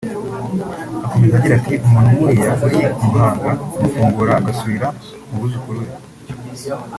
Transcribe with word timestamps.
Akomeza 1.05 1.33
agira 1.37 1.55
ati 1.59 1.73
“Umuntu 1.85 2.09
nk’uriya 2.13 2.51
uri 2.65 2.77
i 3.03 3.03
Muhanga 3.03 3.49
kumufungura 3.71 4.31
agasubira 4.39 4.87
mu 5.27 5.35
buzukuru 5.41 5.79
be 5.85 5.93